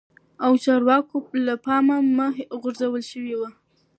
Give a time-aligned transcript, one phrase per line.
[0.45, 1.17] او چارواکو
[1.47, 1.97] له پا مه
[2.37, 3.49] هم غور ځول شوي وه